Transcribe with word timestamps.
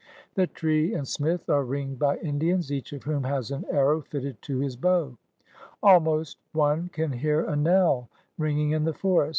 The 0.33 0.47
trfee 0.47 0.97
and 0.97 1.07
Smith 1.07 1.47
are 1.47 1.63
ringed 1.63 1.99
by 1.99 2.17
Indians, 2.17 2.71
each 2.71 2.91
of 2.91 3.03
whom 3.03 3.23
has 3.25 3.51
an 3.51 3.65
arrow 3.69 4.01
fitted 4.01 4.41
to 4.41 4.57
his 4.57 4.75
bow. 4.75 5.15
Almost 5.83 6.39
one 6.53 6.87
can 6.89 7.11
hear 7.11 7.45
a 7.47 7.55
knell 7.55 8.09
ringing 8.35 8.71
in 8.71 8.85
the 8.85 8.95
forest! 8.95 9.29